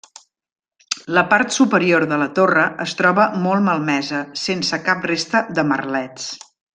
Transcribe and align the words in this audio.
La 1.17 1.23
part 1.33 1.51
superior 1.57 2.05
de 2.13 2.17
la 2.23 2.29
torre 2.39 2.65
es 2.87 2.97
troba 3.03 3.27
molt 3.45 3.65
malmesa, 3.69 4.23
sense 4.47 4.81
cap 4.89 5.07
resta 5.13 5.43
de 5.61 5.67
merlets. 5.73 6.27